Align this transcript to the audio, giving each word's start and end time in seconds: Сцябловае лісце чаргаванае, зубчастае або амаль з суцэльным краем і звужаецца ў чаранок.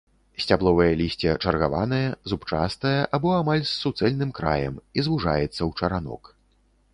Сцябловае 0.43 0.85
лісце 1.01 1.33
чаргаванае, 1.43 2.07
зубчастае 2.31 2.95
або 3.19 3.35
амаль 3.41 3.61
з 3.67 3.73
суцэльным 3.83 4.33
краем 4.41 4.75
і 4.81 4.99
звужаецца 5.11 5.53
ў 5.53 5.71
чаранок. 5.79 6.23